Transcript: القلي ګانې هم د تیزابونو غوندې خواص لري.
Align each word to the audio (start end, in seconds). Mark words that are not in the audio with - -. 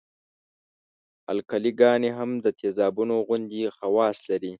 القلي 1.31 1.71
ګانې 1.79 2.09
هم 2.17 2.29
د 2.45 2.47
تیزابونو 2.59 3.15
غوندې 3.27 3.63
خواص 3.77 4.17
لري. 4.29 4.49